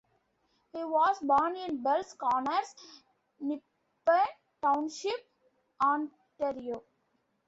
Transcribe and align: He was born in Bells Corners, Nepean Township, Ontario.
He 0.73 0.83
was 0.83 1.19
born 1.21 1.55
in 1.55 1.83
Bells 1.83 2.15
Corners, 2.15 2.73
Nepean 3.39 3.61
Township, 4.59 5.27
Ontario. 5.79 6.83